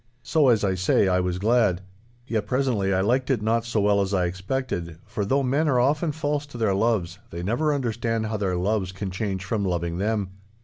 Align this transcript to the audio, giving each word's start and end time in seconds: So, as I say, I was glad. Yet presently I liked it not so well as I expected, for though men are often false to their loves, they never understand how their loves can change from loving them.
So, 0.23 0.47
as 0.47 0.63
I 0.63 0.73
say, 0.73 1.07
I 1.07 1.19
was 1.19 1.37
glad. 1.37 1.81
Yet 2.25 2.47
presently 2.47 2.91
I 2.91 3.01
liked 3.01 3.29
it 3.29 3.43
not 3.43 3.65
so 3.65 3.79
well 3.81 4.01
as 4.01 4.15
I 4.15 4.25
expected, 4.25 4.97
for 5.05 5.23
though 5.25 5.43
men 5.43 5.67
are 5.67 5.79
often 5.79 6.11
false 6.11 6.47
to 6.47 6.57
their 6.57 6.73
loves, 6.73 7.19
they 7.29 7.43
never 7.43 7.71
understand 7.71 8.25
how 8.25 8.37
their 8.37 8.55
loves 8.55 8.91
can 8.91 9.11
change 9.11 9.45
from 9.45 9.63
loving 9.63 9.99
them. 9.99 10.31